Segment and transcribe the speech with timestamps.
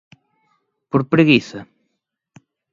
[0.91, 1.59] Por preguiza?